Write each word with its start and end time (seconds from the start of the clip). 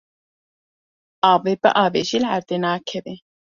Avê 1.31 1.53
biavêjî 1.61 2.17
li 2.23 2.27
erdê 2.37 2.57
nakeve. 2.63 3.15